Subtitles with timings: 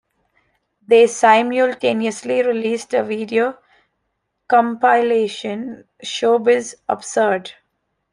[0.87, 3.59] They simultaneously released a video
[4.47, 7.51] compilation, "Showbiz Absurd".